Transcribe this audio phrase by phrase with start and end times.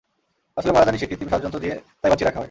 [0.59, 2.39] আসলে মারা যায়নি সে, কৃত্রিম শ্বাসযন্ত্র দিয়ে তাই বাঁচিয়ে রাখা হয়।